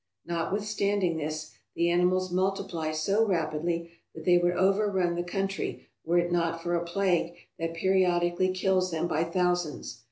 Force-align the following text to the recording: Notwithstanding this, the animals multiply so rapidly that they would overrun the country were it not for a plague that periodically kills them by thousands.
Notwithstanding 0.25 1.17
this, 1.17 1.51
the 1.75 1.91
animals 1.91 2.31
multiply 2.31 2.91
so 2.91 3.23
rapidly 3.23 3.91
that 4.15 4.25
they 4.25 4.39
would 4.39 4.53
overrun 4.55 5.13
the 5.13 5.21
country 5.21 5.85
were 6.03 6.17
it 6.17 6.31
not 6.31 6.63
for 6.63 6.73
a 6.73 6.83
plague 6.83 7.35
that 7.59 7.75
periodically 7.75 8.49
kills 8.51 8.89
them 8.89 9.07
by 9.07 9.23
thousands. 9.23 9.99